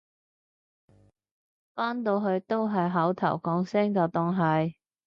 [1.75, 4.73] 返到去都係口頭講聲就當係